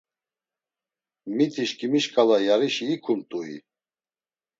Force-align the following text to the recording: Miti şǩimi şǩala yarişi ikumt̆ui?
Miti 1.35 1.63
şǩimi 1.69 1.99
şǩala 2.03 2.37
yarişi 2.47 2.85
ikumt̆ui? 2.95 3.55